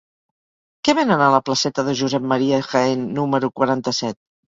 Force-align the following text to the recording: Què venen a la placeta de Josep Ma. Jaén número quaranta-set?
Què 0.87 0.93
venen 0.99 1.21
a 1.25 1.27
la 1.35 1.41
placeta 1.49 1.85
de 1.89 1.93
Josep 1.99 2.25
Ma. 2.31 2.39
Jaén 2.71 3.05
número 3.19 3.51
quaranta-set? 3.61 4.19